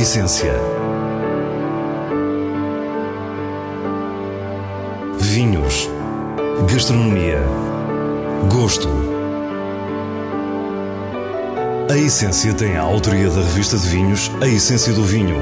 essência. 0.00 0.54
Vinhos. 5.18 5.90
Gastronomia. 6.72 7.42
Gosto. 8.50 8.88
A 11.90 11.98
Essência 11.98 12.54
tem 12.54 12.78
a 12.78 12.80
autoria 12.80 13.28
da 13.28 13.42
revista 13.42 13.76
de 13.76 13.88
vinhos 13.88 14.30
A 14.40 14.48
Essência 14.48 14.94
do 14.94 15.04
Vinho, 15.04 15.36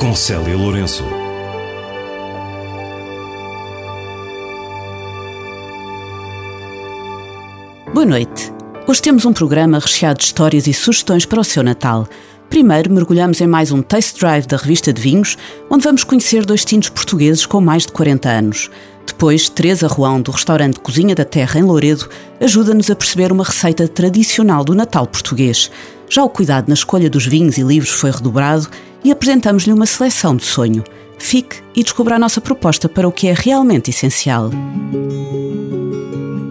com 0.00 0.12
Célia 0.12 0.56
Lourenço. 0.56 1.04
Boa 7.92 8.06
noite. 8.06 8.52
Hoje 8.88 9.00
temos 9.00 9.24
um 9.24 9.32
programa 9.32 9.78
recheado 9.78 10.18
de 10.18 10.24
histórias 10.24 10.66
e 10.66 10.74
sugestões 10.74 11.24
para 11.24 11.40
o 11.40 11.44
seu 11.44 11.62
Natal. 11.62 12.08
Primeiro, 12.54 12.92
mergulhamos 12.92 13.40
em 13.40 13.48
mais 13.48 13.72
um 13.72 13.82
Taste 13.82 14.20
Drive 14.20 14.46
da 14.46 14.56
revista 14.56 14.92
de 14.92 15.02
vinhos, 15.02 15.36
onde 15.68 15.82
vamos 15.82 16.04
conhecer 16.04 16.46
dois 16.46 16.64
tintos 16.64 16.88
portugueses 16.88 17.44
com 17.44 17.60
mais 17.60 17.82
de 17.84 17.92
40 17.92 18.28
anos. 18.30 18.70
Depois, 19.04 19.48
Teresa 19.48 19.88
Ruão, 19.88 20.22
do 20.22 20.30
restaurante 20.30 20.78
Cozinha 20.78 21.16
da 21.16 21.24
Terra, 21.24 21.58
em 21.58 21.64
Louredo, 21.64 22.08
ajuda-nos 22.40 22.88
a 22.92 22.94
perceber 22.94 23.32
uma 23.32 23.42
receita 23.42 23.88
tradicional 23.88 24.62
do 24.62 24.72
Natal 24.72 25.04
português. 25.04 25.68
Já 26.08 26.22
o 26.22 26.30
cuidado 26.30 26.68
na 26.68 26.74
escolha 26.74 27.10
dos 27.10 27.26
vinhos 27.26 27.58
e 27.58 27.62
livros 27.64 27.90
foi 27.90 28.12
redobrado 28.12 28.68
e 29.02 29.10
apresentamos-lhe 29.10 29.72
uma 29.72 29.84
seleção 29.84 30.36
de 30.36 30.44
sonho. 30.44 30.84
Fique 31.18 31.56
e 31.74 31.82
descubra 31.82 32.14
a 32.14 32.20
nossa 32.20 32.40
proposta 32.40 32.88
para 32.88 33.08
o 33.08 33.12
que 33.12 33.26
é 33.26 33.34
realmente 33.36 33.90
essencial. 33.90 34.52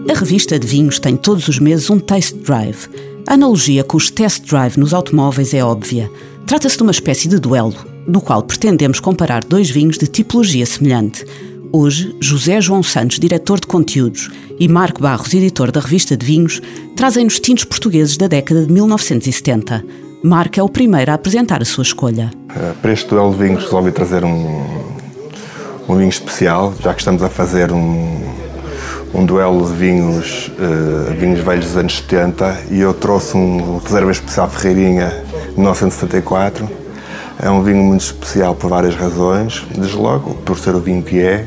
A 0.06 0.18
revista 0.18 0.58
de 0.58 0.66
vinhos 0.66 0.98
tem 0.98 1.16
todos 1.16 1.48
os 1.48 1.58
meses 1.58 1.88
um 1.88 1.98
Taste 1.98 2.36
Drive. 2.40 2.90
A 3.26 3.34
analogia 3.34 3.82
com 3.82 3.96
os 3.96 4.10
Test 4.10 4.44
Drive 4.46 4.76
nos 4.76 4.92
automóveis 4.92 5.54
é 5.54 5.64
óbvia. 5.64 6.10
Trata-se 6.46 6.76
de 6.76 6.82
uma 6.82 6.92
espécie 6.92 7.26
de 7.26 7.38
duelo, 7.38 7.74
no 8.06 8.20
qual 8.20 8.42
pretendemos 8.42 9.00
comparar 9.00 9.42
dois 9.42 9.70
vinhos 9.70 9.96
de 9.96 10.06
tipologia 10.06 10.66
semelhante. 10.66 11.24
Hoje, 11.72 12.14
José 12.20 12.60
João 12.60 12.82
Santos, 12.82 13.18
diretor 13.18 13.58
de 13.58 13.66
conteúdos, 13.66 14.30
e 14.60 14.68
Marco 14.68 15.00
Barros, 15.00 15.32
editor 15.32 15.72
da 15.72 15.80
revista 15.80 16.14
de 16.14 16.24
vinhos, 16.24 16.60
trazem-nos 16.94 17.40
tintos 17.40 17.64
portugueses 17.64 18.18
da 18.18 18.26
década 18.26 18.66
de 18.66 18.70
1970. 18.70 19.82
Marco 20.22 20.60
é 20.60 20.62
o 20.62 20.68
primeiro 20.68 21.10
a 21.10 21.14
apresentar 21.14 21.62
a 21.62 21.64
sua 21.64 21.82
escolha. 21.82 22.30
Uh, 22.50 22.74
para 22.74 22.92
este 22.92 23.08
duelo 23.08 23.32
de 23.32 23.42
vinhos 23.42 23.64
resolvi 23.64 23.90
trazer 23.90 24.22
um, 24.22 24.62
um 25.88 25.96
vinho 25.96 26.10
especial, 26.10 26.74
já 26.78 26.92
que 26.92 27.00
estamos 27.00 27.22
a 27.22 27.30
fazer 27.30 27.72
um, 27.72 28.20
um 29.14 29.24
duelo 29.24 29.64
de 29.66 29.72
vinhos, 29.72 30.50
uh, 30.58 31.14
vinhos 31.14 31.40
velhos 31.40 31.66
dos 31.66 31.76
anos 31.76 31.96
70 31.98 32.62
e 32.70 32.80
eu 32.80 32.92
trouxe 32.92 33.36
um 33.36 33.78
reserva 33.78 34.10
especial 34.10 34.50
Ferreirinha 34.50 35.08
de 35.50 35.54
1974. 35.54 36.68
É 37.40 37.48
um 37.48 37.62
vinho 37.62 37.82
muito 37.82 38.00
especial 38.00 38.54
por 38.54 38.68
várias 38.68 38.96
razões, 38.96 39.64
desde 39.76 39.96
logo 39.96 40.34
por 40.34 40.58
ser 40.58 40.74
o 40.74 40.80
vinho 40.80 41.02
que 41.02 41.20
é. 41.20 41.46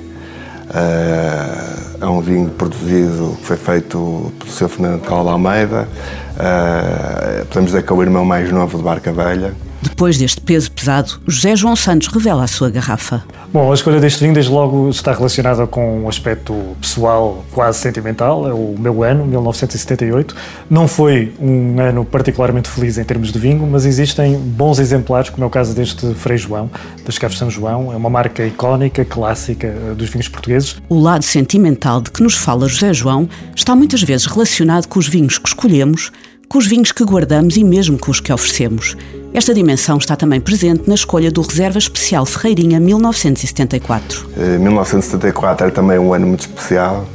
Uh, 0.69 1.87
é 1.99 2.05
um 2.05 2.21
vinho 2.21 2.49
produzido, 2.51 3.35
que 3.39 3.45
foi 3.45 3.57
feito 3.57 4.31
pelo 4.39 4.51
Sr. 4.51 4.69
Fernando 4.69 5.01
Calda 5.01 5.31
Almeida. 5.31 5.87
Uh, 6.35 7.45
podemos 7.47 7.71
dizer 7.71 7.83
que 7.83 7.91
é 7.91 7.95
o 7.95 8.01
irmão 8.01 8.23
mais 8.23 8.51
novo 8.51 8.77
de 8.77 8.83
Barca 8.83 9.11
Velha. 9.11 9.53
Depois 9.81 10.17
deste 10.17 10.41
peso 10.41 10.71
pesado, 10.71 11.19
José 11.27 11.55
João 11.55 11.75
Santos 11.75 12.07
revela 12.07 12.43
a 12.43 12.47
sua 12.47 12.69
garrafa. 12.69 13.23
Bom, 13.53 13.71
a 13.71 13.73
escolha 13.73 13.99
deste 13.99 14.19
vinho, 14.19 14.33
desde 14.33 14.51
logo, 14.51 14.89
está 14.89 15.13
relacionada 15.13 15.65
com 15.65 16.03
um 16.03 16.09
aspecto 16.09 16.53
pessoal, 16.81 17.45
quase 17.51 17.79
sentimental. 17.79 18.47
É 18.47 18.53
o 18.53 18.75
meu 18.77 19.03
ano, 19.03 19.25
1978. 19.25 20.35
Não 20.69 20.87
foi 20.87 21.33
um 21.39 21.79
ano 21.79 22.03
particularmente 22.03 22.69
feliz 22.69 22.97
em 22.97 23.03
termos 23.03 23.31
de 23.31 23.39
vinho, 23.39 23.65
mas 23.65 23.85
existem 23.85 24.37
bons 24.37 24.79
exemplares, 24.79 25.29
como 25.29 25.43
é 25.43 25.47
o 25.47 25.49
caso 25.49 25.73
deste 25.73 26.13
Frei 26.15 26.37
João, 26.37 26.69
das 27.05 27.17
Caves 27.17 27.37
São 27.37 27.49
João. 27.49 27.93
É 27.93 27.95
uma 27.95 28.09
marca 28.09 28.45
icónica, 28.45 29.05
clássica 29.05 29.67
eh, 29.67 29.93
dos 29.95 30.09
vinhos 30.09 30.27
portugueses. 30.27 30.75
O 30.89 30.99
lado 30.99 31.23
sentimental 31.23 32.01
de 32.01 32.11
que 32.11 32.21
nos 32.21 32.35
fala 32.35 32.67
José 32.67 32.93
João 32.93 33.29
está 33.55 33.75
muitas 33.75 34.03
vezes 34.03 34.25
relacionado 34.25 34.87
com 34.87 34.99
os 34.99 35.07
vinhos 35.07 35.37
que 35.37 35.47
escolhemos, 35.47 36.11
com 36.49 36.57
os 36.57 36.67
vinhos 36.67 36.91
que 36.91 37.03
guardamos 37.03 37.57
e 37.57 37.63
mesmo 37.63 37.97
com 37.97 38.11
os 38.11 38.19
que 38.19 38.31
oferecemos. 38.31 38.95
Esta 39.33 39.53
dimensão 39.53 39.97
está 39.97 40.15
também 40.15 40.39
presente 40.39 40.87
na 40.87 40.95
escolha 40.95 41.29
do 41.29 41.41
Reserva 41.41 41.77
Especial 41.77 42.25
Ferreirinha 42.25 42.79
1974. 42.79 44.27
1974 44.59 45.65
era 45.65 45.75
também 45.75 45.99
um 45.99 46.13
ano 46.13 46.27
muito 46.27 46.41
especial, 46.41 47.07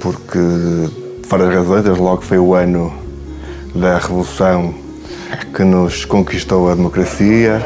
porque, 0.00 0.38
por 1.28 1.38
várias 1.38 1.54
razões, 1.54 1.84
desde 1.84 2.00
logo 2.00 2.22
foi 2.22 2.38
o 2.38 2.54
ano 2.54 2.92
da 3.74 3.98
Revolução 3.98 4.74
que 5.54 5.64
nos 5.64 6.04
conquistou 6.04 6.70
a 6.70 6.74
democracia. 6.74 7.62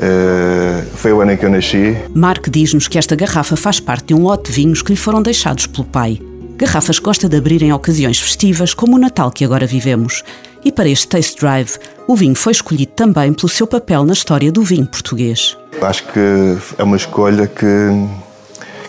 Eh, 0.00 0.84
foi 0.94 1.12
o 1.12 1.20
ano 1.20 1.32
em 1.32 1.36
que 1.36 1.44
eu 1.44 1.50
nasci. 1.50 1.96
Mark 2.14 2.48
diz-nos 2.48 2.86
que 2.86 2.98
esta 2.98 3.16
garrafa 3.16 3.56
faz 3.56 3.80
parte 3.80 4.08
de 4.08 4.14
um 4.14 4.22
lote 4.22 4.50
de 4.50 4.52
vinhos 4.52 4.82
que 4.82 4.92
lhe 4.92 4.96
foram 4.96 5.20
deixados 5.20 5.66
pelo 5.66 5.84
pai. 5.84 6.20
Garrafas 6.56 6.98
gosta 6.98 7.28
de 7.28 7.36
abrir 7.36 7.62
em 7.62 7.72
ocasiões 7.72 8.18
festivas, 8.18 8.74
como 8.74 8.96
o 8.96 8.98
Natal 8.98 9.30
que 9.30 9.44
agora 9.44 9.66
vivemos. 9.66 10.22
E 10.68 10.70
para 10.70 10.86
este 10.86 11.08
Taste 11.08 11.40
Drive, 11.40 11.78
o 12.06 12.14
vinho 12.14 12.34
foi 12.34 12.52
escolhido 12.52 12.92
também 12.92 13.32
pelo 13.32 13.48
seu 13.48 13.66
papel 13.66 14.04
na 14.04 14.12
história 14.12 14.52
do 14.52 14.62
vinho 14.62 14.86
português. 14.86 15.56
Acho 15.80 16.04
que 16.12 16.58
é 16.76 16.82
uma 16.82 16.98
escolha 16.98 17.46
que, 17.46 17.64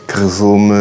que 0.05 0.19
resume 0.19 0.73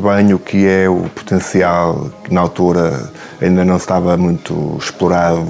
bem 0.00 0.32
o 0.32 0.38
que 0.38 0.64
é 0.64 0.88
o 0.88 1.10
potencial 1.12 2.08
que 2.22 2.32
na 2.32 2.42
altura 2.42 3.10
ainda 3.40 3.64
não 3.64 3.78
estava 3.78 4.16
muito 4.16 4.78
explorado 4.80 5.44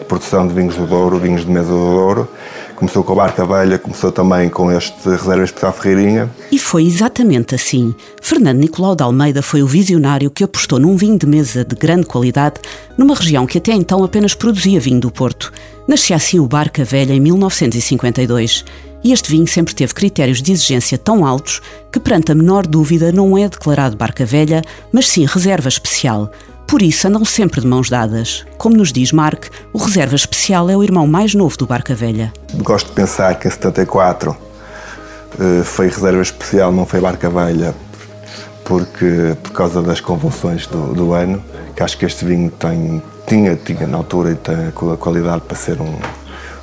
de 0.00 0.04
produção 0.06 0.48
de 0.48 0.54
vinhos 0.54 0.74
do 0.74 0.84
Douro, 0.84 1.20
vinhos 1.20 1.42
de 1.42 1.52
mesa 1.52 1.68
do 1.68 1.78
Douro 1.78 2.28
Começou 2.76 3.02
com 3.02 3.14
a 3.14 3.16
Barca 3.16 3.46
Velha, 3.46 3.78
começou 3.78 4.12
também 4.12 4.50
com 4.50 4.70
este 4.70 5.08
Reserva 5.08 5.44
Especial 5.44 5.72
Ferreirinha. 5.72 6.30
E 6.52 6.58
foi 6.58 6.84
exatamente 6.84 7.54
assim. 7.54 7.94
Fernando 8.20 8.58
Nicolau 8.58 8.94
de 8.94 9.02
Almeida 9.02 9.40
foi 9.40 9.62
o 9.62 9.66
visionário 9.66 10.30
que 10.30 10.44
apostou 10.44 10.78
num 10.78 10.94
vinho 10.94 11.18
de 11.18 11.26
mesa 11.26 11.64
de 11.64 11.74
grande 11.74 12.04
qualidade 12.04 12.60
numa 12.98 13.14
região 13.14 13.46
que 13.46 13.56
até 13.56 13.72
então 13.72 14.04
apenas 14.04 14.34
produzia 14.34 14.78
vinho 14.78 15.00
do 15.00 15.10
Porto. 15.10 15.50
Nascia 15.88 16.16
assim 16.16 16.38
o 16.38 16.46
Barca 16.46 16.84
Velha 16.84 17.14
em 17.14 17.20
1952. 17.20 18.62
E 19.02 19.12
este 19.12 19.30
vinho 19.30 19.46
sempre 19.46 19.74
teve 19.74 19.94
critérios 19.94 20.42
de 20.42 20.52
exigência 20.52 20.98
tão 20.98 21.24
altos 21.24 21.62
que, 21.90 21.98
perante 21.98 22.32
a 22.32 22.34
menor 22.34 22.66
dúvida, 22.66 23.10
não 23.10 23.38
é 23.38 23.48
declarado 23.48 23.96
Barca 23.96 24.26
Velha, 24.26 24.60
mas 24.92 25.08
sim 25.08 25.24
reserva 25.24 25.68
especial. 25.68 26.30
Por 26.66 26.82
isso 26.82 27.06
andam 27.06 27.24
sempre 27.24 27.60
de 27.60 27.66
mãos 27.66 27.88
dadas. 27.88 28.44
Como 28.58 28.76
nos 28.76 28.92
diz 28.92 29.12
Mark, 29.12 29.44
o 29.72 29.78
reserva 29.78 30.16
especial 30.16 30.68
é 30.68 30.76
o 30.76 30.82
irmão 30.82 31.06
mais 31.06 31.32
novo 31.32 31.56
do 31.56 31.64
Barca 31.64 31.94
Velha. 31.94 32.32
Gosto 32.54 32.88
de 32.88 32.92
pensar 32.92 33.38
que 33.38 33.46
em 33.46 33.50
74 33.50 34.36
eh, 35.38 35.62
foi 35.62 35.88
reserva 35.88 36.20
especial, 36.20 36.72
não 36.72 36.84
foi 36.84 37.00
Barca 37.00 37.30
Velha, 37.30 37.72
porque 38.64 39.36
por 39.44 39.52
causa 39.52 39.80
das 39.80 40.00
convulsões 40.00 40.66
do, 40.66 40.92
do 40.92 41.12
ano, 41.12 41.42
que 41.76 41.84
acho 41.84 41.96
que 41.96 42.04
este 42.04 42.24
vinho 42.24 42.50
tem, 42.50 43.00
tinha, 43.28 43.54
tinha 43.54 43.86
na 43.86 43.98
altura 43.98 44.32
e 44.32 44.34
tem 44.34 44.56
a 44.68 44.96
qualidade 44.96 45.42
para 45.42 45.56
ser 45.56 45.80
um, 45.80 45.94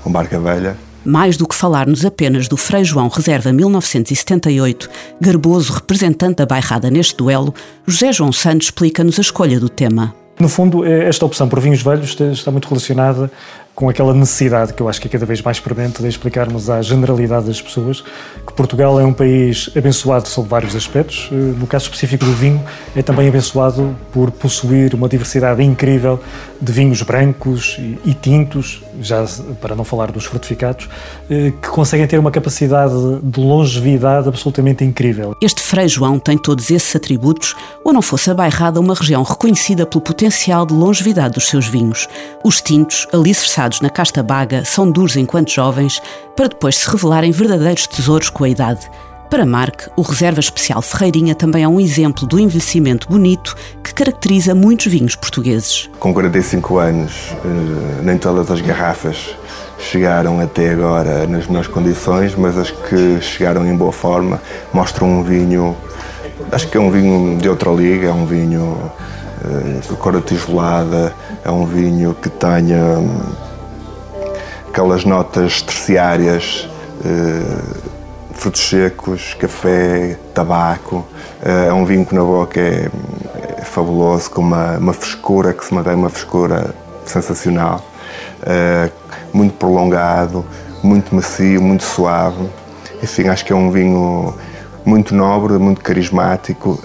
um 0.06 0.12
Barca 0.12 0.38
Velha. 0.38 0.76
Mais 1.06 1.36
do 1.36 1.48
que 1.48 1.56
falar-nos 1.56 2.06
apenas 2.06 2.48
do 2.48 2.56
Frei 2.56 2.84
João 2.84 3.10
Reserva 3.10 3.52
1978, 3.52 4.90
garboso 5.20 5.74
representante 5.74 6.38
da 6.38 6.46
bairrada 6.46 6.90
neste 6.90 7.18
duelo, 7.18 7.54
José 7.86 8.14
João 8.14 8.32
Santos 8.32 8.68
explica-nos 8.68 9.20
a 9.20 9.22
escolha 9.22 9.60
do 9.60 9.68
tema. 9.68 10.16
No 10.40 10.50
fundo, 10.50 10.86
é, 10.86 11.08
esta 11.08 11.26
opção 11.26 11.48
por 11.48 11.60
vinhos 11.60 11.82
velhos 11.82 12.18
está 12.20 12.50
muito 12.52 12.68
relacionada 12.68 13.30
com 13.76 13.90
aquela 13.90 14.14
necessidade 14.14 14.74
que 14.74 14.82
eu 14.82 14.88
acho 14.88 15.02
que 15.02 15.08
é 15.08 15.12
cada 15.12 15.26
vez 15.26 15.42
mais 15.42 15.60
premente 15.60 16.02
de 16.02 16.08
explicarmos 16.08 16.70
à 16.70 16.82
generalidade 16.82 17.48
das 17.48 17.62
pessoas 17.62 18.04
que 18.46 18.54
Portugal 18.54 19.00
é 19.00 19.06
um 19.06 19.14
país 19.14 19.70
abençoado 19.76 20.28
sob 20.28 20.48
vários 20.48 20.76
aspectos. 20.76 21.30
Eh, 21.32 21.36
no 21.36 21.66
caso 21.66 21.86
específico 21.86 22.24
do 22.24 22.34
vinho, 22.34 22.64
é 22.96 23.02
também 23.02 23.28
abençoado 23.28 23.96
por 24.12 24.30
possuir 24.30 24.94
uma 24.94 25.10
diversidade 25.10 25.64
incrível 25.64 26.20
de 26.62 26.72
vinhos 26.72 27.02
brancos 27.02 27.80
e 28.06 28.14
tintos, 28.14 28.84
já 29.02 29.26
para 29.60 29.76
não 29.76 29.84
falar 29.84 30.12
dos 30.12 30.26
fortificados, 30.26 30.88
eh, 31.30 31.52
que 31.60 31.70
conseguem 31.70 32.06
ter 32.06 32.20
uma 32.20 32.32
capacidade 32.32 32.94
de 33.24 33.40
longevidade 33.40 34.28
absolutamente 34.28 34.84
incrível. 34.84 35.36
Este 35.42 35.62
Frei 35.62 35.88
João 35.88 36.20
tem 36.20 36.38
todos 36.38 36.70
esses 36.70 36.96
atributos, 36.96 37.56
ou 37.84 37.92
não 37.92 38.02
fosse 38.02 38.30
a 38.30 38.34
Bairrada 38.36 38.80
uma 38.80 38.94
região 38.94 39.24
reconhecida 39.24 39.86
pelo 39.86 40.02
potencial 40.02 40.66
de 40.66 40.74
longevidade 40.74 41.34
dos 41.34 41.48
seus 41.48 41.68
vinhos. 41.68 42.08
Os 42.44 42.62
tintos, 42.62 43.08
alicerçados 43.12 43.63
na 43.82 43.90
casta 43.90 44.22
baga 44.22 44.66
são 44.66 44.90
duros 44.92 45.16
enquanto 45.16 45.52
jovens, 45.52 46.02
para 46.36 46.50
depois 46.50 46.78
se 46.78 46.90
revelarem 46.90 47.32
verdadeiros 47.32 47.88
tesouros 47.88 48.30
com 48.30 48.44
a 48.44 48.50
idade. 48.50 48.90
Para 49.30 49.46
Mark, 49.46 49.88
o 49.96 50.04
Reserva 50.04 50.40
Especial 50.40 50.80
Ferreirinha 50.82 51.34
também 51.34 51.64
é 51.64 51.68
um 51.68 51.80
exemplo 51.80 52.28
do 52.28 52.40
envelhecimento 52.40 53.08
bonito 53.10 53.56
que 53.84 53.92
caracteriza 53.92 54.54
muitos 54.54 54.86
vinhos 54.86 55.16
portugueses. 55.16 55.90
Com 56.00 56.14
45 56.14 56.78
anos, 56.78 57.32
eh, 57.32 58.02
nem 58.04 58.18
todas 58.18 58.52
as 58.52 58.62
garrafas 58.62 59.36
chegaram 59.80 60.40
até 60.40 60.70
agora 60.70 61.26
nas 61.26 61.48
melhores 61.48 61.68
condições, 61.68 62.36
mas 62.36 62.58
as 62.58 62.70
que 62.70 63.20
chegaram 63.22 63.66
em 63.66 63.76
boa 63.76 63.92
forma 63.92 64.40
mostram 64.72 65.10
um 65.10 65.24
vinho, 65.24 65.76
acho 66.52 66.68
que 66.68 66.78
é 66.78 66.80
um 66.80 66.92
vinho 66.92 67.38
de 67.40 67.50
outra 67.50 67.72
liga, 67.72 68.10
é 68.10 68.14
um 68.14 68.26
vinho 68.28 68.92
eh, 69.44 69.80
de 69.82 69.96
cor 69.96 70.22
tijolada, 70.22 71.14
é 71.44 71.50
um 71.52 71.66
vinho 71.66 72.14
que 72.14 72.30
tenha 72.30 73.00
aquelas 74.74 75.06
notas 75.06 75.62
terciárias, 75.62 76.68
uh, 77.06 78.34
frutos 78.34 78.68
secos, 78.68 79.36
café, 79.36 80.18
tabaco. 80.34 81.06
É 81.44 81.72
um 81.72 81.86
vinho 81.86 82.04
que 82.04 82.16
na 82.16 82.24
boca 82.24 82.60
é, 82.60 82.90
é 83.60 83.62
fabuloso, 83.64 84.32
com 84.32 84.42
uma, 84.42 84.78
uma, 84.78 84.94
frescura 84.94 85.54
que 85.54 85.64
se 85.64 85.72
mantém 85.74 85.94
uma 85.94 86.10
frescura 86.10 86.74
sensacional, 87.06 87.86
uh, 88.42 88.92
muito 89.32 89.54
prolongado, 89.54 90.44
muito 90.82 91.14
macio, 91.14 91.62
muito 91.62 91.84
suave. 91.84 92.50
Enfim, 93.04 93.28
acho 93.28 93.46
que 93.46 93.54
é 93.54 93.56
um 93.56 93.70
vinho 93.70 94.34
muito 94.84 95.14
nobre, 95.14 95.54
muito 95.60 95.82
carismático, 95.82 96.80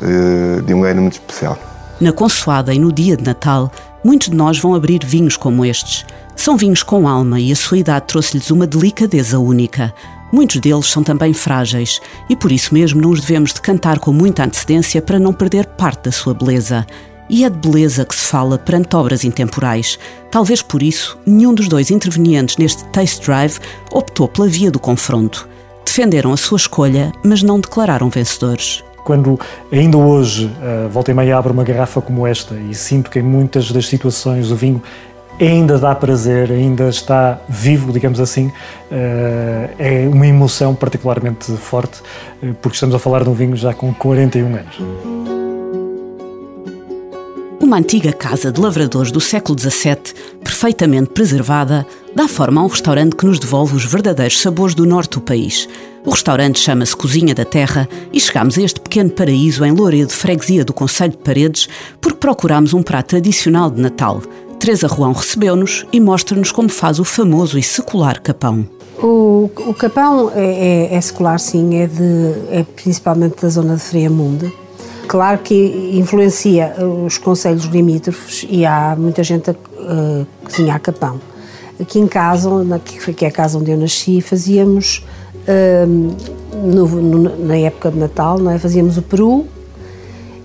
de 0.65 0.75
um 0.75 0.85
ano 0.85 1.03
muito 1.03 1.15
especial. 1.15 1.57
Na 2.01 2.13
Consoada 2.13 2.75
e 2.75 2.79
no 2.79 2.93
dia 2.93 3.17
de 3.17 3.25
Natal, 3.25 3.71
muitos 4.05 4.29
de 4.29 4.37
nós 4.37 4.59
vão 4.59 4.75
abrir 4.75 5.01
vinhos 5.05 5.37
como 5.37 5.65
estes. 5.65 6.05
São 6.39 6.57
vinhos 6.57 6.85
com 6.85 7.09
alma 7.09 7.41
e 7.41 7.51
a 7.51 7.57
sua 7.57 7.79
idade 7.79 8.07
trouxe-lhes 8.07 8.49
uma 8.53 8.65
delicadeza 8.65 9.41
única. 9.41 9.93
Muitos 10.33 10.61
deles 10.61 10.87
são 10.87 11.03
também 11.03 11.35
frágeis 11.35 12.01
e 12.31 12.37
por 12.37 12.53
isso 12.53 12.73
mesmo 12.73 13.03
não 13.03 13.11
os 13.11 13.21
devemos 13.21 13.53
decantar 13.53 13.99
com 13.99 14.13
muita 14.13 14.45
antecedência 14.45 15.03
para 15.03 15.19
não 15.19 15.33
perder 15.33 15.67
parte 15.67 16.05
da 16.05 16.13
sua 16.13 16.33
beleza. 16.33 16.87
E 17.29 17.45
é 17.45 17.51
de 17.51 17.59
beleza 17.59 18.05
que 18.05 18.15
se 18.15 18.29
fala 18.29 18.57
perante 18.57 18.95
obras 18.95 19.25
intemporais. 19.25 19.99
Talvez 20.31 20.63
por 20.63 20.81
isso, 20.81 21.19
nenhum 21.27 21.53
dos 21.53 21.67
dois 21.67 21.91
intervenientes 21.91 22.57
neste 22.57 22.85
Taste 22.85 23.27
Drive 23.27 23.59
optou 23.91 24.29
pela 24.29 24.47
via 24.47 24.71
do 24.71 24.79
confronto. 24.79 25.49
Defenderam 25.85 26.33
a 26.33 26.37
sua 26.37 26.57
escolha, 26.57 27.13
mas 27.25 27.43
não 27.43 27.59
declararam 27.59 28.09
vencedores 28.09 28.85
quando 29.09 29.41
ainda 29.73 29.97
hoje 29.97 30.45
uh, 30.45 30.87
volta 30.91 31.11
e 31.11 31.15
meia 31.15 31.39
abro 31.39 31.51
uma 31.51 31.65
garrafa 31.65 31.99
como 31.99 32.27
esta 32.27 32.55
e 32.57 32.75
sinto 32.75 33.11
que 33.11 33.19
em 33.19 33.23
muitas 33.23 33.73
das 33.73 33.87
situações 33.87 34.51
o 34.51 34.55
vinho 34.55 34.83
ainda 35.41 35.79
dá 35.79 35.95
prazer, 35.95 36.51
ainda 36.51 36.89
está 36.89 37.41
vivo, 37.49 37.93
digamos 37.93 38.21
assim, 38.21 38.47
uh, 38.47 38.53
é 39.79 40.09
uma 40.09 40.27
emoção 40.27 40.75
particularmente 40.75 41.53
forte, 41.57 42.01
uh, 42.43 42.55
porque 42.61 42.77
estamos 42.77 42.95
a 42.95 42.99
falar 42.99 43.23
de 43.23 43.31
um 43.31 43.35
vinho 43.35 43.57
já 43.57 43.73
com 43.73 43.93
41 43.95 44.47
anos. 44.47 44.79
Uma 47.61 47.77
antiga 47.77 48.13
casa 48.13 48.51
de 48.51 48.61
lavradores 48.61 49.13
do 49.13 49.21
século 49.21 49.59
XVII, 49.59 50.15
perfeitamente 50.43 51.11
preservada, 51.11 51.87
dá 52.15 52.27
forma 52.27 52.61
a 52.61 52.65
um 52.65 52.69
restaurante 52.69 53.15
que 53.15 53.27
nos 53.27 53.39
devolve 53.39 53.77
os 53.77 53.85
verdadeiros 53.85 54.41
sabores 54.41 54.75
do 54.75 54.87
norte 54.87 55.13
do 55.13 55.21
país– 55.21 55.69
o 56.09 56.11
restaurante 56.11 56.59
chama-se 56.59 56.97
Cozinha 56.97 57.35
da 57.35 57.45
Terra 57.45 57.87
e 58.11 58.19
chegámos 58.19 58.57
a 58.57 58.63
este 58.63 58.81
pequeno 58.81 59.11
paraíso 59.11 59.63
em 59.63 59.73
Louredo, 59.73 60.11
freguesia 60.11 60.65
do 60.65 60.73
Conselho 60.73 61.13
de 61.13 61.19
Paredes, 61.19 61.69
porque 62.01 62.17
procurámos 62.17 62.73
um 62.73 62.83
prato 62.83 63.09
tradicional 63.09 63.71
de 63.71 63.81
Natal. 63.81 64.23
Teresa 64.59 64.87
Ruão 64.87 65.13
recebeu-nos 65.13 65.87
e 65.93 66.01
mostra-nos 66.01 66.51
como 66.51 66.69
faz 66.69 66.99
o 66.99 67.05
famoso 67.05 67.59
e 67.59 67.63
secular 67.63 68.21
capão. 68.21 68.67
O, 69.01 69.49
o 69.57 69.75
capão 69.75 70.31
é, 70.35 70.89
é, 70.91 70.95
é, 70.95 71.01
secular, 71.01 71.39
sim, 71.39 71.77
é, 71.77 71.87
de, 71.87 72.35
é 72.51 72.67
principalmente 72.77 73.41
da 73.41 73.49
zona 73.49 73.77
de 73.77 73.83
Friamundo. 73.83 74.53
Claro 75.07 75.39
que 75.39 75.91
influencia 75.95 76.75
os 77.07 77.17
conselhos 77.17 77.65
limítrofes 77.65 78.47
e 78.51 78.67
há 78.67 78.95
muita 78.99 79.23
gente 79.23 79.51
a 79.51 79.53
uh, 79.53 80.27
cozinhar 80.45 80.81
capão. 80.81 81.21
Aqui 81.81 81.99
em 81.99 82.07
casa, 82.07 82.63
na, 82.65 82.79
que 82.79 83.25
é 83.25 83.29
a 83.29 83.31
casa 83.31 83.57
onde 83.57 83.71
eu 83.71 83.79
nasci, 83.79 84.21
fazíamos 84.21 85.07
no, 86.53 86.87
no, 86.87 87.47
na 87.47 87.57
época 87.57 87.91
de 87.91 87.99
Natal, 87.99 88.39
não 88.39 88.51
é? 88.51 88.59
fazíamos 88.59 88.99
o 88.99 89.03
peru 89.03 89.47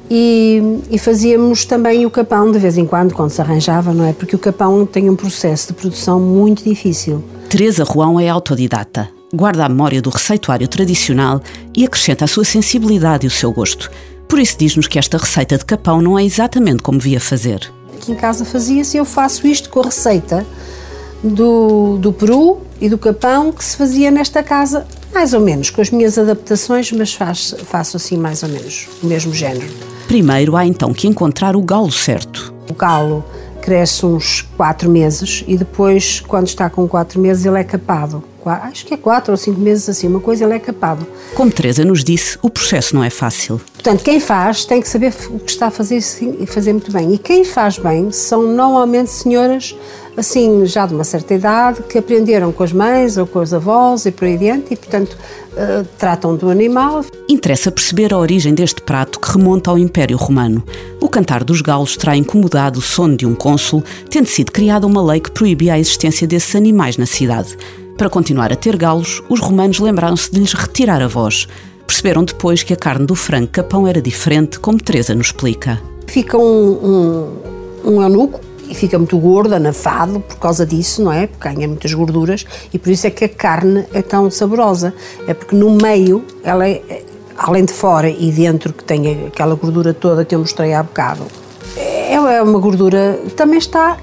e, 0.09 0.61
e, 0.91 0.99
fazíamos 0.99 1.65
também 1.65 2.05
o 2.05 2.09
capão 2.09 2.51
de 2.51 2.59
vez 2.59 2.77
em 2.77 2.85
quando, 2.85 3.13
quando 3.13 3.29
se 3.29 3.41
arranjava, 3.41 3.93
não 3.93 4.05
é? 4.05 4.13
Porque 4.13 4.35
o 4.35 4.39
capão 4.39 4.85
tem 4.85 5.09
um 5.09 5.15
processo 5.15 5.67
de 5.67 5.73
produção 5.73 6.19
muito 6.19 6.63
difícil. 6.63 7.23
Teresa 7.49 7.83
Ruão 7.83 8.19
é 8.19 8.27
autodidata, 8.27 9.09
guarda 9.33 9.65
a 9.65 9.69
memória 9.69 10.01
do 10.01 10.09
receituário 10.09 10.67
tradicional 10.67 11.41
e 11.75 11.85
acrescenta 11.85 12.25
a 12.25 12.27
sua 12.27 12.43
sensibilidade 12.43 13.25
e 13.25 13.27
o 13.27 13.31
seu 13.31 13.51
gosto. 13.51 13.89
Por 14.27 14.39
isso 14.39 14.57
diz-nos 14.57 14.87
que 14.87 14.99
esta 14.99 15.17
receita 15.17 15.57
de 15.57 15.65
capão 15.65 16.01
não 16.01 16.17
é 16.17 16.25
exatamente 16.25 16.81
como 16.81 16.99
via 16.99 17.19
fazer. 17.19 17.71
Aqui 17.95 18.11
em 18.11 18.15
casa 18.15 18.43
fazia-se, 18.43 18.97
eu 18.97 19.05
faço 19.05 19.47
isto 19.47 19.69
com 19.69 19.79
a 19.79 19.85
receita 19.85 20.45
do, 21.23 21.97
do 21.97 22.11
peru 22.11 22.59
e 22.81 22.89
do 22.89 22.97
capão 22.97 23.51
que 23.51 23.63
se 23.63 23.77
fazia 23.77 24.11
nesta 24.11 24.43
casa, 24.43 24.85
mais 25.13 25.33
ou 25.33 25.39
menos, 25.39 25.69
com 25.69 25.81
as 25.81 25.89
minhas 25.89 26.17
adaptações, 26.17 26.91
mas 26.91 27.13
faz, 27.13 27.55
faço 27.65 27.95
assim 27.95 28.17
mais 28.17 28.43
ou 28.43 28.49
menos 28.49 28.89
o 29.01 29.05
mesmo 29.05 29.33
género. 29.33 29.92
Primeiro 30.13 30.55
há 30.55 30.63
então 30.63 30.93
que 30.93 31.07
encontrar 31.07 31.55
o 31.55 31.61
galo 31.63 31.91
certo. 31.91 32.53
O 32.69 32.73
galo 32.75 33.25
cresce 33.63 34.05
uns 34.05 34.43
4 34.55 34.87
meses 34.87 35.43
e 35.47 35.57
depois, 35.57 36.19
quando 36.19 36.45
está 36.45 36.69
com 36.69 36.87
4 36.87 37.19
meses, 37.19 37.43
ele 37.43 37.59
é 37.59 37.63
capado. 37.63 38.23
Acho 38.45 38.85
que 38.85 38.93
é 38.93 38.97
4 38.97 39.31
ou 39.31 39.37
5 39.37 39.59
meses 39.59 39.89
assim, 39.89 40.07
uma 40.07 40.19
coisa 40.19 40.43
ele 40.43 40.53
é 40.53 40.59
capado. 40.59 41.07
Como 41.33 41.51
Teresa 41.51 41.83
nos 41.83 42.03
disse, 42.03 42.37
o 42.43 42.49
processo 42.51 42.95
não 42.95 43.03
é 43.03 43.09
fácil. 43.09 43.59
Portanto, 43.73 44.03
quem 44.03 44.19
faz 44.19 44.65
tem 44.65 44.79
que 44.83 44.87
saber 44.87 45.15
o 45.31 45.39
que 45.39 45.49
está 45.49 45.67
a 45.67 45.71
fazer 45.71 45.97
e 45.97 46.45
fazer 46.45 46.73
muito 46.73 46.91
bem. 46.91 47.15
E 47.15 47.17
quem 47.17 47.43
faz 47.43 47.79
bem 47.79 48.11
são 48.11 48.43
normalmente 48.43 49.09
senhoras 49.09 49.75
assim, 50.15 50.65
já 50.65 50.85
de 50.85 50.93
uma 50.93 51.03
certa 51.03 51.33
idade, 51.33 51.81
que 51.83 51.97
aprenderam 51.97 52.51
com 52.51 52.63
as 52.63 52.71
mães 52.71 53.17
ou 53.17 53.25
com 53.25 53.39
os 53.39 53.53
avós 53.53 54.05
e 54.05 54.11
por 54.11 54.25
aí 54.25 54.35
adiante, 54.35 54.73
e 54.73 54.75
portanto 54.75 55.17
uh, 55.53 55.87
tratam 55.97 56.35
do 56.35 56.49
animal. 56.49 57.03
Interessa 57.27 57.71
perceber 57.71 58.13
a 58.13 58.17
origem 58.17 58.53
deste 58.53 58.81
prato 58.81 59.19
que 59.19 59.31
remonta 59.31 59.71
ao 59.71 59.77
Império 59.77 60.17
Romano. 60.17 60.63
O 61.01 61.09
cantar 61.09 61.43
dos 61.43 61.61
galos 61.61 61.97
terá 61.97 62.15
incomodado 62.15 62.79
o 62.79 62.81
sono 62.81 63.17
de 63.17 63.25
um 63.25 63.35
cônsul, 63.35 63.83
tendo 64.09 64.27
sido 64.27 64.51
criada 64.51 64.87
uma 64.87 65.03
lei 65.03 65.19
que 65.19 65.31
proibia 65.31 65.73
a 65.73 65.79
existência 65.79 66.27
desses 66.27 66.55
animais 66.55 66.97
na 66.97 67.05
cidade. 67.05 67.57
Para 67.97 68.09
continuar 68.09 68.51
a 68.51 68.55
ter 68.55 68.75
galos, 68.75 69.21
os 69.29 69.39
romanos 69.39 69.79
lembraram-se 69.79 70.31
de 70.31 70.39
lhes 70.39 70.53
retirar 70.53 71.01
a 71.01 71.07
voz. 71.07 71.47
Perceberam 71.85 72.23
depois 72.23 72.63
que 72.63 72.73
a 72.73 72.77
carne 72.77 73.05
do 73.05 73.13
frango 73.13 73.47
capão 73.47 73.87
era 73.87 74.01
diferente, 74.01 74.59
como 74.59 74.81
Teresa 74.81 75.13
nos 75.13 75.27
explica. 75.27 75.79
Fica 76.07 76.37
um, 76.37 76.71
um, 77.83 77.91
um 77.91 78.01
eunuco 78.01 78.39
e 78.73 78.75
fica 78.75 78.97
muito 78.97 79.15
gordo, 79.19 79.53
anafado 79.53 80.19
por 80.19 80.37
causa 80.37 80.65
disso, 80.65 81.03
não 81.03 81.11
é? 81.11 81.27
Porque 81.27 81.47
ganha 81.47 81.67
muitas 81.67 81.93
gorduras 81.93 82.43
e 82.73 82.79
por 82.79 82.89
isso 82.89 83.05
é 83.05 83.11
que 83.11 83.23
a 83.23 83.29
carne 83.29 83.85
é 83.93 84.01
tão 84.01 84.31
saborosa. 84.31 84.95
É 85.27 85.33
porque 85.35 85.55
no 85.55 85.69
meio, 85.69 86.25
ela 86.43 86.67
é, 86.67 87.03
além 87.37 87.65
de 87.65 87.71
fora 87.71 88.09
e 88.09 88.31
dentro, 88.31 88.73
que 88.73 88.83
tem 88.83 89.27
aquela 89.27 89.53
gordura 89.53 89.93
toda 89.93 90.25
que 90.25 90.33
eu 90.33 90.39
mostrei 90.39 90.73
há 90.73 90.81
bocado, 90.81 91.23
é, 91.77 92.15
é 92.15 92.41
uma 92.41 92.57
gordura 92.57 93.19
também 93.35 93.59
está 93.59 93.95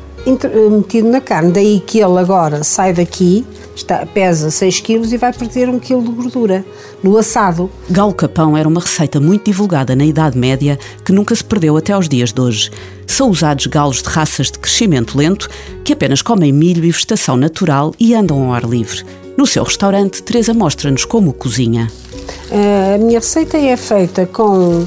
metido 0.70 1.08
na 1.08 1.20
carne. 1.20 1.50
Daí 1.50 1.80
que 1.80 1.98
ele 1.98 2.18
agora 2.20 2.62
sai 2.62 2.92
daqui 2.92 3.44
está, 3.74 4.06
pesa 4.06 4.50
6 4.50 4.80
kg 4.80 5.12
e 5.12 5.16
vai 5.16 5.32
perder 5.32 5.68
1 5.68 5.78
kg 5.80 6.02
de 6.02 6.12
gordura 6.12 6.64
no 7.02 7.16
assado. 7.16 7.70
Galo 7.88 8.14
capão 8.14 8.56
era 8.56 8.68
uma 8.68 8.80
receita 8.80 9.20
muito 9.20 9.46
divulgada 9.46 9.96
na 9.96 10.04
Idade 10.04 10.38
Média 10.38 10.78
que 11.04 11.12
nunca 11.12 11.34
se 11.34 11.44
perdeu 11.44 11.76
até 11.76 11.92
aos 11.92 12.08
dias 12.08 12.32
de 12.32 12.40
hoje. 12.40 12.70
São 13.10 13.28
usados 13.28 13.66
galos 13.66 14.02
de 14.02 14.08
raças 14.08 14.52
de 14.52 14.58
crescimento 14.58 15.18
lento 15.18 15.50
que 15.84 15.92
apenas 15.92 16.22
comem 16.22 16.52
milho 16.52 16.84
e 16.84 16.92
vegetação 16.92 17.36
natural 17.36 17.92
e 17.98 18.14
andam 18.14 18.44
ao 18.44 18.54
ar 18.54 18.64
livre. 18.64 19.04
No 19.36 19.46
seu 19.46 19.64
restaurante, 19.64 20.22
Teresa 20.22 20.54
mostra-nos 20.54 21.04
como 21.04 21.32
cozinha. 21.32 21.90
A 22.94 22.96
minha 22.98 23.18
receita 23.18 23.58
é 23.58 23.76
feita 23.76 24.26
com 24.26 24.86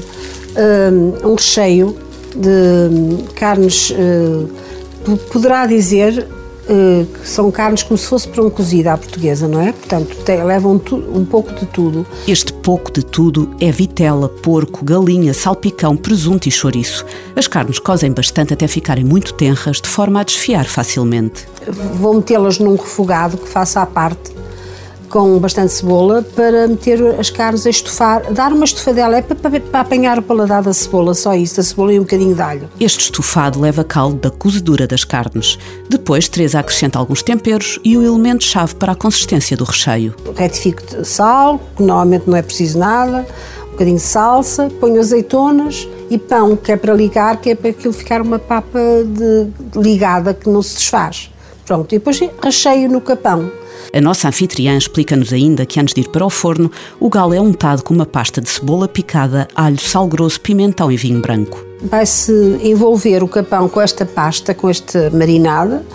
um 1.22 1.34
recheio 1.34 1.96
de 2.34 3.22
carnes, 3.34 3.90
uh, 3.90 5.16
poderá 5.30 5.66
dizer 5.66 6.26
Uh, 6.68 7.06
são 7.22 7.50
carnes 7.50 7.82
como 7.82 7.98
se 7.98 8.06
fosse 8.06 8.26
para 8.26 8.42
um 8.42 8.48
cozido 8.48 8.88
à 8.88 8.96
portuguesa, 8.96 9.46
não 9.46 9.60
é? 9.60 9.72
Portanto, 9.72 10.16
tem, 10.24 10.42
levam 10.42 10.78
tu, 10.78 10.96
um 10.96 11.24
pouco 11.24 11.52
de 11.54 11.66
tudo. 11.66 12.06
Este 12.26 12.52
pouco 12.52 12.90
de 12.90 13.04
tudo 13.04 13.54
é 13.60 13.70
vitela, 13.70 14.28
porco, 14.28 14.84
galinha, 14.84 15.34
salpicão, 15.34 15.96
presunto 15.96 16.48
e 16.48 16.52
chouriço. 16.52 17.04
As 17.36 17.46
carnes 17.46 17.78
cozem 17.78 18.12
bastante 18.12 18.54
até 18.54 18.66
ficarem 18.66 19.04
muito 19.04 19.34
tenras, 19.34 19.80
de 19.80 19.88
forma 19.88 20.20
a 20.20 20.24
desfiar 20.24 20.64
facilmente. 20.64 21.46
Vou 21.94 22.14
metê-las 22.14 22.58
num 22.58 22.76
refogado 22.76 23.36
que 23.36 23.48
faça 23.48 23.82
à 23.82 23.86
parte 23.86 24.32
com 25.14 25.38
bastante 25.38 25.72
cebola 25.72 26.26
para 26.34 26.66
meter 26.66 27.20
as 27.20 27.30
carnes 27.30 27.64
a 27.64 27.70
estufar, 27.70 28.32
dar 28.32 28.52
uma 28.52 28.64
estufadela, 28.64 29.16
é 29.16 29.22
para, 29.22 29.36
para, 29.36 29.60
para, 29.60 29.80
apanhar 29.80 30.18
o 30.18 30.22
paladar 30.22 30.60
da 30.60 30.72
cebola, 30.72 31.14
só 31.14 31.32
isso, 31.34 31.58
da 31.58 31.62
cebola 31.62 31.92
e 31.92 32.00
um 32.00 32.02
bocadinho 32.02 32.34
de 32.34 32.42
alho. 32.42 32.68
Este 32.80 32.98
estufado 32.98 33.60
leva 33.60 33.84
caldo 33.84 34.16
da 34.16 34.28
cozedura 34.28 34.88
das 34.88 35.04
carnes. 35.04 35.56
Depois, 35.88 36.28
Teresa 36.28 36.58
acrescenta 36.58 36.98
alguns 36.98 37.22
temperos 37.22 37.78
e 37.84 37.96
o 37.96 38.02
elemento-chave 38.02 38.74
para 38.74 38.90
a 38.90 38.96
consistência 38.96 39.56
do 39.56 39.62
recheio. 39.62 40.16
Retifico 40.34 40.84
de 40.84 41.04
sal, 41.04 41.60
que 41.76 41.82
normalmente 41.84 42.28
não 42.28 42.36
é 42.36 42.42
preciso 42.42 42.76
nada, 42.76 43.24
um 43.68 43.70
bocadinho 43.70 43.98
de 43.98 44.02
salsa, 44.02 44.68
ponho 44.80 44.98
azeitonas 44.98 45.86
e 46.10 46.18
pão, 46.18 46.56
que 46.56 46.72
é 46.72 46.76
para 46.76 46.92
ligar, 46.92 47.40
que 47.40 47.50
é 47.50 47.54
para 47.54 47.70
aquilo 47.70 47.94
ficar 47.94 48.20
uma 48.20 48.40
papa 48.40 48.80
de, 49.06 49.80
ligada 49.80 50.34
que 50.34 50.48
não 50.48 50.60
se 50.60 50.74
desfaz. 50.74 51.30
Pronto, 51.64 51.94
e 51.94 51.98
depois 51.98 52.18
recheio 52.42 52.90
no 52.90 53.00
capão 53.00 53.48
a 53.94 54.00
nossa 54.00 54.26
anfitriã 54.26 54.76
explica-nos 54.76 55.32
ainda 55.32 55.64
que 55.64 55.78
antes 55.78 55.94
de 55.94 56.00
ir 56.00 56.08
para 56.08 56.26
o 56.26 56.30
forno, 56.30 56.68
o 56.98 57.08
galo 57.08 57.32
é 57.32 57.40
untado 57.40 57.84
com 57.84 57.94
uma 57.94 58.04
pasta 58.04 58.40
de 58.40 58.50
cebola 58.50 58.88
picada, 58.88 59.46
alho, 59.54 59.78
sal 59.78 60.08
grosso, 60.08 60.40
pimentão 60.40 60.90
e 60.90 60.96
vinho 60.96 61.20
branco. 61.20 61.64
Vai-se 61.80 62.32
envolver 62.60 63.22
o 63.22 63.28
capão 63.28 63.68
com 63.68 63.80
esta 63.80 64.04
pasta, 64.04 64.52
com 64.52 64.68
esta 64.68 65.10
marinada, 65.10 65.86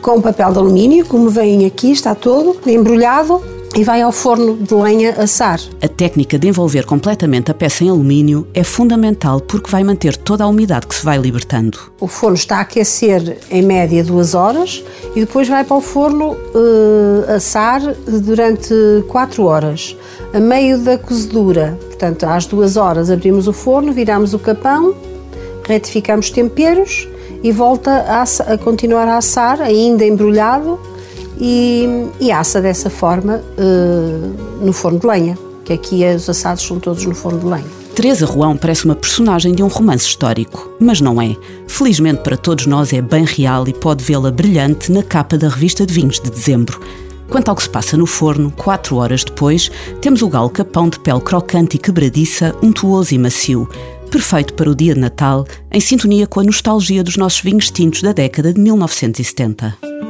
com 0.00 0.20
papel 0.20 0.52
de 0.52 0.58
alumínio, 0.58 1.06
como 1.06 1.28
vem 1.28 1.66
aqui, 1.66 1.90
está 1.90 2.14
todo 2.14 2.56
embrulhado 2.70 3.42
e 3.76 3.84
vai 3.84 4.02
ao 4.02 4.12
forno 4.12 4.56
de 4.56 4.74
lenha 4.74 5.12
assar. 5.12 5.60
A 5.82 5.88
técnica 5.88 6.38
de 6.38 6.48
envolver 6.48 6.84
completamente 6.84 7.50
a 7.50 7.54
peça 7.54 7.84
em 7.84 7.90
alumínio 7.90 8.46
é 8.54 8.64
fundamental 8.64 9.40
porque 9.40 9.70
vai 9.70 9.84
manter 9.84 10.16
toda 10.16 10.44
a 10.44 10.48
umidade 10.48 10.86
que 10.86 10.94
se 10.94 11.04
vai 11.04 11.18
libertando. 11.18 11.78
O 12.00 12.08
forno 12.08 12.36
está 12.36 12.58
a 12.58 12.60
aquecer 12.60 13.38
em 13.50 13.62
média 13.62 14.02
duas 14.02 14.34
horas 14.34 14.82
e 15.14 15.20
depois 15.20 15.48
vai 15.48 15.64
para 15.64 15.76
o 15.76 15.80
forno 15.80 16.32
uh, 16.32 17.32
assar 17.34 17.80
durante 18.06 18.74
quatro 19.08 19.44
horas. 19.44 19.96
A 20.32 20.40
meio 20.40 20.78
da 20.78 20.98
cozedura, 20.98 21.78
portanto, 21.86 22.24
às 22.24 22.46
duas 22.46 22.76
horas 22.76 23.10
abrimos 23.10 23.48
o 23.48 23.52
forno, 23.52 23.92
viramos 23.92 24.34
o 24.34 24.38
capão, 24.38 24.94
retificamos 25.66 26.30
temperos 26.30 27.08
e 27.42 27.52
volta 27.52 27.90
a, 27.90 28.22
a 28.52 28.58
continuar 28.58 29.06
a 29.06 29.18
assar, 29.18 29.60
ainda 29.62 30.04
embrulhado 30.04 30.78
e, 31.40 32.08
e 32.20 32.30
assa 32.30 32.60
dessa 32.60 32.90
forma 32.90 33.36
uh, 33.36 34.64
no 34.64 34.72
forno 34.72 34.98
de 34.98 35.06
lenha, 35.06 35.38
que 35.64 35.72
aqui 35.72 36.04
os 36.04 36.28
assados 36.28 36.62
são 36.62 36.78
todos 36.78 37.04
no 37.04 37.14
forno 37.14 37.38
de 37.38 37.46
lenha. 37.46 37.78
Teresa 37.94 38.26
Ruão 38.26 38.56
parece 38.56 38.84
uma 38.84 38.94
personagem 38.94 39.52
de 39.52 39.62
um 39.62 39.66
romance 39.66 40.06
histórico, 40.06 40.70
mas 40.78 41.00
não 41.00 41.20
é. 41.20 41.36
Felizmente 41.66 42.22
para 42.22 42.36
todos 42.36 42.64
nós 42.66 42.92
é 42.92 43.02
bem 43.02 43.24
real 43.24 43.66
e 43.66 43.72
pode 43.72 44.04
vê-la 44.04 44.30
brilhante 44.30 44.92
na 44.92 45.02
capa 45.02 45.36
da 45.36 45.48
revista 45.48 45.84
de 45.84 45.92
vinhos 45.92 46.20
de 46.20 46.30
dezembro. 46.30 46.80
Quanto 47.28 47.48
ao 47.48 47.56
que 47.56 47.62
se 47.64 47.68
passa 47.68 47.96
no 47.96 48.06
forno, 48.06 48.52
quatro 48.52 48.96
horas 48.96 49.24
depois, 49.24 49.70
temos 50.00 50.22
o 50.22 50.28
galo 50.28 50.48
capão 50.48 50.88
de 50.88 50.98
pele 51.00 51.20
crocante 51.20 51.76
e 51.76 51.78
quebradiça, 51.78 52.54
untuoso 52.62 53.14
e 53.14 53.18
macio, 53.18 53.68
perfeito 54.08 54.54
para 54.54 54.70
o 54.70 54.74
dia 54.74 54.94
de 54.94 55.00
Natal, 55.00 55.44
em 55.70 55.80
sintonia 55.80 56.26
com 56.26 56.40
a 56.40 56.44
nostalgia 56.44 57.02
dos 57.02 57.16
nossos 57.16 57.40
vinhos 57.40 57.68
tintos 57.70 58.00
da 58.00 58.12
década 58.12 58.52
de 58.52 58.60
1970. 58.60 60.07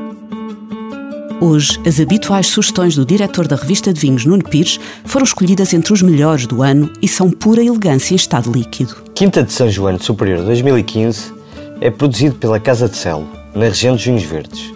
Hoje, 1.41 1.79
as 1.87 2.01
habituais 2.01 2.49
sugestões 2.49 2.97
do 2.97 3.07
diretor 3.07 3.47
da 3.47 3.55
revista 3.55 3.93
de 3.93 4.01
vinhos, 4.01 4.25
Nuno 4.25 4.43
Pires, 4.43 4.81
foram 5.05 5.25
escolhidas 5.25 5.73
entre 5.73 5.93
os 5.93 6.03
melhores 6.03 6.49
do 6.49 6.63
ano 6.65 6.91
e 7.01 7.07
são 7.07 7.31
pura 7.31 7.63
elegância 7.63 8.13
em 8.13 8.17
estado 8.17 8.51
líquido. 8.51 8.97
Quinta 9.15 9.45
de 9.45 9.53
São 9.53 9.71
João 9.71 9.97
Superior 10.01 10.45
2015 10.45 11.33
é 11.81 11.91
produzido 11.91 12.35
pela 12.35 12.59
Casa 12.59 12.89
de 12.89 12.97
Celo, 12.97 13.29
na 13.55 13.67
região 13.67 13.95
dos 13.95 14.05
Vinhos 14.05 14.25
Verdes, 14.25 14.75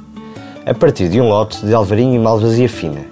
a 0.64 0.72
partir 0.72 1.08
de 1.08 1.20
um 1.20 1.28
lote 1.28 1.66
de 1.66 1.74
alvarinho 1.74 2.14
e 2.14 2.18
malvasia 2.20 2.68
fina. 2.68 3.04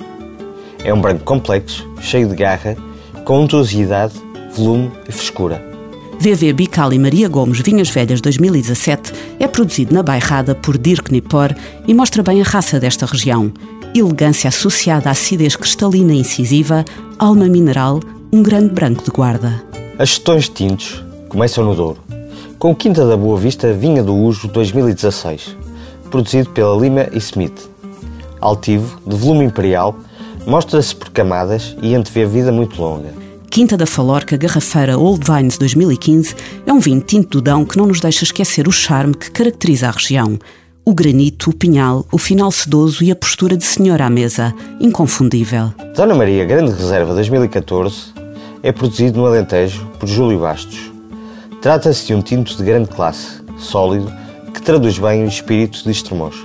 É 0.85 0.95
um 0.95 1.01
branco 1.01 1.25
complexo, 1.25 1.89
cheio 2.01 2.29
de 2.29 2.37
garra, 2.37 2.77
com 3.25 3.43
untuosidade, 3.43 4.15
volume 4.55 4.93
e 5.09 5.13
frescura. 5.13 5.70
VV 6.21 6.53
Bical 6.53 6.93
e 6.93 6.99
Maria 6.99 7.31
Gomes 7.31 7.63
Vinhas 7.63 7.89
Velhas 7.89 8.21
2017 8.21 9.11
é 9.39 9.49
produzido 9.49 9.95
na 9.95 10.03
Bairrada 10.03 10.55
por 10.55 10.77
Dirk 10.77 11.11
Nipor 11.11 11.55
e 11.89 11.95
mostra 11.95 12.23
bem 12.23 12.43
a 12.43 12.45
raça 12.45 12.79
desta 12.79 13.07
região. 13.07 13.51
Elegância 13.95 14.49
associada 14.49 15.09
à 15.09 15.13
acidez 15.13 15.57
cristalina 15.57 16.13
incisiva, 16.13 16.85
alma 17.19 17.49
mineral, 17.49 18.01
um 18.31 18.43
grande 18.43 18.69
branco 18.69 19.03
de 19.03 19.11
guarda. 19.11 19.65
As 19.99 20.11
gestões 20.11 20.45
de 20.45 20.51
tintos 20.51 21.03
começam 21.31 21.65
no 21.65 21.75
Douro, 21.75 22.01
com 22.59 22.75
Quinta 22.75 23.07
da 23.07 23.17
Boa 23.17 23.41
Vista 23.41 23.73
Vinha 23.73 24.03
do 24.03 24.15
Uso 24.15 24.47
2016, 24.49 25.57
produzido 26.11 26.51
pela 26.51 26.79
Lima 26.79 27.09
e 27.13 27.17
Smith. 27.17 27.67
Altivo, 28.43 29.01
de 29.07 29.17
volume 29.17 29.47
imperial, 29.47 29.97
mostra-se 30.47 30.95
por 30.95 31.09
camadas 31.09 31.75
e 31.81 31.95
antevê 31.95 32.27
vida 32.27 32.53
muito 32.53 32.79
longa. 32.79 33.30
Quinta 33.51 33.77
da 33.77 33.85
Falorca 33.85 34.37
Garrafeira 34.37 34.97
Old 34.97 35.25
Vines 35.29 35.59
2015 35.59 36.37
é 36.65 36.73
um 36.73 36.79
vinho 36.79 37.01
tinto 37.01 37.31
do 37.31 37.43
Dão 37.43 37.65
que 37.65 37.77
não 37.77 37.85
nos 37.85 37.99
deixa 37.99 38.23
esquecer 38.23 38.69
o 38.69 38.73
charme 38.73 39.13
que 39.13 39.29
caracteriza 39.29 39.89
a 39.89 39.91
região. 39.91 40.39
O 40.85 40.95
granito, 40.95 41.51
o 41.51 41.53
pinhal, 41.53 42.07
o 42.13 42.17
final 42.17 42.53
sedoso 42.53 43.03
e 43.03 43.11
a 43.11 43.17
postura 43.17 43.57
de 43.57 43.65
senhora 43.65 44.07
à 44.07 44.11
mesa, 44.11 44.55
inconfundível. 44.81 45.75
Dona 45.97 46.15
Maria 46.15 46.45
Grande 46.45 46.71
Reserva 46.71 47.13
2014 47.13 48.15
é 48.63 48.71
produzido 48.71 49.19
no 49.19 49.27
Alentejo 49.27 49.85
por 49.99 50.09
Júlio 50.09 50.39
Bastos. 50.39 50.93
Trata-se 51.61 52.07
de 52.07 52.15
um 52.15 52.23
tinto 52.23 52.57
de 52.57 52.63
grande 52.63 52.89
classe, 52.89 53.43
sólido, 53.59 54.13
que 54.55 54.63
traduz 54.63 54.97
bem 54.97 55.25
o 55.25 55.29
espírito 55.29 55.83
de 55.83 55.91
Estremoz. 55.91 56.37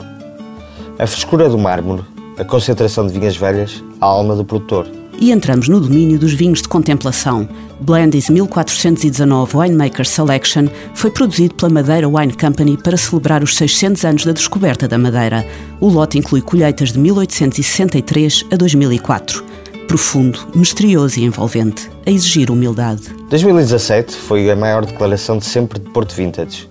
A 0.97 1.05
frescura 1.05 1.49
do 1.49 1.57
mármore, 1.59 2.03
a 2.35 2.43
concentração 2.43 3.05
de 3.05 3.13
vinhas 3.13 3.37
velhas, 3.37 3.83
a 4.01 4.07
alma 4.07 4.35
do 4.35 4.43
produtor 4.43 4.87
e 5.19 5.31
entramos 5.31 5.67
no 5.67 5.79
domínio 5.79 6.19
dos 6.19 6.33
vinhos 6.33 6.61
de 6.61 6.67
contemplação. 6.67 7.47
Blendies 7.79 8.29
1419 8.29 9.57
Winemaker 9.57 10.05
Selection 10.05 10.67
foi 10.93 11.11
produzido 11.11 11.55
pela 11.55 11.71
Madeira 11.71 12.07
Wine 12.07 12.33
Company 12.33 12.77
para 12.77 12.97
celebrar 12.97 13.43
os 13.43 13.55
600 13.55 14.05
anos 14.05 14.25
da 14.25 14.31
descoberta 14.31 14.87
da 14.87 14.97
Madeira. 14.97 15.45
O 15.79 15.89
lote 15.89 16.17
inclui 16.17 16.41
colheitas 16.41 16.91
de 16.91 16.99
1863 16.99 18.45
a 18.51 18.55
2004. 18.55 19.43
Profundo, 19.87 20.39
misterioso 20.55 21.19
e 21.19 21.23
envolvente, 21.23 21.89
a 22.05 22.09
exigir 22.09 22.49
humildade. 22.49 23.03
2017 23.29 24.15
foi 24.15 24.49
a 24.49 24.55
maior 24.55 24.85
declaração 24.85 25.37
de 25.37 25.45
sempre 25.45 25.79
de 25.79 25.89
Porto 25.91 26.15
Vintage. 26.15 26.67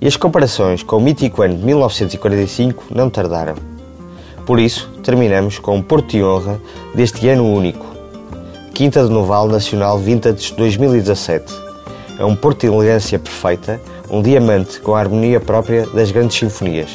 E 0.00 0.06
as 0.06 0.16
comparações 0.16 0.82
com 0.82 0.96
o 0.96 1.00
mítico 1.00 1.42
ano 1.42 1.56
de 1.56 1.64
1945 1.64 2.86
não 2.94 3.08
tardaram. 3.08 3.54
Por 4.44 4.60
isso, 4.60 4.88
terminamos 5.02 5.58
com 5.58 5.76
um 5.76 5.82
Porto 5.82 6.10
de 6.10 6.22
Honra 6.22 6.60
deste 6.94 7.28
ano 7.28 7.44
único. 7.52 7.85
Quinta 8.76 9.02
de 9.02 9.10
Noval 9.10 9.48
Nacional 9.48 9.98
Vintage 9.98 10.52
2017. 10.54 11.50
É 12.18 12.24
um 12.26 12.36
Porto 12.36 12.60
de 12.60 12.66
elegância 12.66 13.18
perfeita, 13.18 13.80
um 14.10 14.20
diamante 14.20 14.80
com 14.80 14.94
a 14.94 15.00
harmonia 15.00 15.40
própria 15.40 15.86
das 15.94 16.10
grandes 16.10 16.36
sinfonias, 16.36 16.90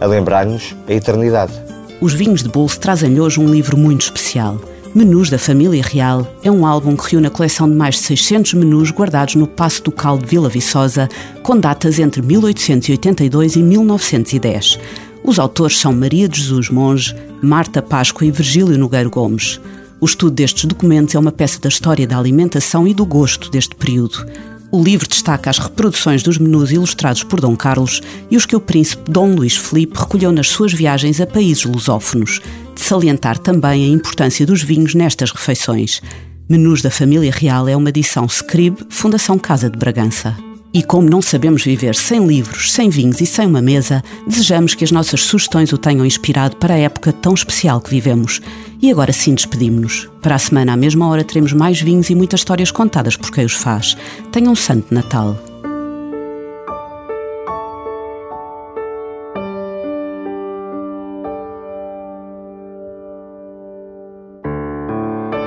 a 0.00 0.06
lembrar-nos 0.06 0.76
a 0.86 0.92
eternidade. 0.92 1.52
Os 2.00 2.14
vinhos 2.14 2.44
de 2.44 2.48
bolso 2.48 2.78
trazem-lhe 2.78 3.20
hoje 3.20 3.40
um 3.40 3.50
livro 3.50 3.76
muito 3.76 4.02
especial. 4.02 4.56
Menus 4.94 5.28
da 5.28 5.36
Família 5.36 5.82
Real 5.82 6.24
é 6.44 6.50
um 6.50 6.64
álbum 6.64 6.94
que 6.94 7.10
reúne 7.10 7.26
a 7.26 7.30
coleção 7.30 7.68
de 7.68 7.74
mais 7.74 7.96
de 7.96 8.02
600 8.02 8.54
menus 8.54 8.92
guardados 8.92 9.34
no 9.34 9.48
Passo 9.48 9.82
do 9.82 9.90
Cal 9.90 10.18
de 10.18 10.26
Vila 10.26 10.48
Viçosa, 10.48 11.08
com 11.42 11.58
datas 11.58 11.98
entre 11.98 12.22
1882 12.22 13.56
e 13.56 13.64
1910. 13.64 14.78
Os 15.24 15.40
autores 15.40 15.76
são 15.76 15.92
Maria 15.92 16.28
de 16.28 16.40
Jesus 16.40 16.70
Monge, 16.70 17.16
Marta 17.42 17.82
Páscoa 17.82 18.24
e 18.24 18.30
Virgílio 18.30 18.78
Nogueiro 18.78 19.10
Gomes. 19.10 19.60
O 20.00 20.04
estudo 20.04 20.32
destes 20.32 20.66
documentos 20.66 21.14
é 21.14 21.18
uma 21.18 21.32
peça 21.32 21.58
da 21.58 21.68
história 21.68 22.06
da 22.06 22.18
alimentação 22.18 22.86
e 22.86 22.92
do 22.92 23.06
gosto 23.06 23.50
deste 23.50 23.74
período. 23.74 24.26
O 24.70 24.82
livro 24.82 25.08
destaca 25.08 25.48
as 25.48 25.58
reproduções 25.58 26.22
dos 26.22 26.36
menus 26.36 26.70
ilustrados 26.70 27.22
por 27.22 27.40
Dom 27.40 27.56
Carlos 27.56 28.02
e 28.30 28.36
os 28.36 28.44
que 28.44 28.54
o 28.54 28.60
príncipe 28.60 29.10
Dom 29.10 29.34
Luís 29.34 29.56
Felipe 29.56 29.98
recolheu 29.98 30.32
nas 30.32 30.48
suas 30.48 30.72
viagens 30.72 31.20
a 31.20 31.26
países 31.26 31.64
lusófonos, 31.64 32.42
de 32.74 32.80
salientar 32.82 33.38
também 33.38 33.84
a 33.84 33.88
importância 33.88 34.44
dos 34.44 34.62
vinhos 34.62 34.94
nestas 34.94 35.30
refeições. 35.30 36.02
Menus 36.46 36.82
da 36.82 36.90
Família 36.90 37.32
Real 37.32 37.66
é 37.66 37.76
uma 37.76 37.88
edição 37.88 38.26
Scribe, 38.26 38.86
Fundação 38.90 39.38
Casa 39.38 39.70
de 39.70 39.78
Bragança. 39.78 40.36
E 40.74 40.82
como 40.82 41.08
não 41.08 41.22
sabemos 41.22 41.64
viver 41.64 41.94
sem 41.94 42.26
livros, 42.26 42.70
sem 42.70 42.90
vinhos 42.90 43.20
e 43.22 43.26
sem 43.26 43.46
uma 43.46 43.62
mesa, 43.62 44.04
desejamos 44.26 44.74
que 44.74 44.84
as 44.84 44.92
nossas 44.92 45.22
sugestões 45.22 45.72
o 45.72 45.78
tenham 45.78 46.04
inspirado 46.04 46.56
para 46.56 46.74
a 46.74 46.78
época 46.78 47.14
tão 47.14 47.32
especial 47.32 47.80
que 47.80 47.88
vivemos. 47.88 48.42
E 48.80 48.90
agora 48.90 49.12
sim 49.12 49.34
despedimos-nos. 49.34 50.08
Para 50.20 50.34
a 50.34 50.38
semana, 50.38 50.72
à 50.72 50.76
mesma 50.76 51.08
hora, 51.08 51.24
teremos 51.24 51.52
mais 51.52 51.80
vinhos 51.80 52.10
e 52.10 52.14
muitas 52.14 52.40
histórias 52.40 52.70
contadas 52.70 53.16
por 53.16 53.30
quem 53.30 53.44
os 53.44 53.54
faz. 53.54 53.96
Tenham 54.30 54.52
um 54.52 54.56
santo 54.56 54.92
Natal. 54.92 55.36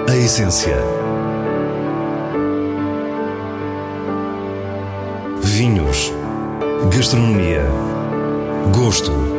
A 0.07 0.15
essência 0.15 0.77
vinhos, 5.59 6.13
gastronomia, 6.89 7.65
gosto. 8.73 9.38